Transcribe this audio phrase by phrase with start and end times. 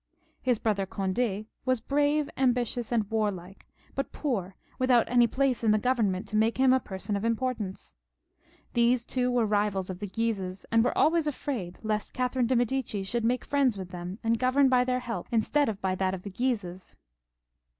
[0.41, 5.69] His brother Cond^ was brave, ambitious, and war like, but poor, without any place in
[5.69, 7.93] the Government to make him a person of importance.
[8.73, 13.05] These two were rivals of the Guises, who were always afraid lest Catherine of Medicis
[13.07, 16.23] should make friends with them, and govern by their help instead of by that of
[16.23, 16.95] the Guises.